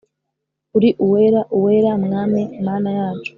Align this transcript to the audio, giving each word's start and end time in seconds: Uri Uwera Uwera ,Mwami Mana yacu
Uri 0.75 0.89
Uwera 1.05 1.41
Uwera 1.57 1.91
,Mwami 2.03 2.41
Mana 2.65 2.89
yacu 2.97 3.29